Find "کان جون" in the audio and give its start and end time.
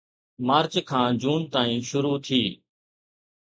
0.89-1.41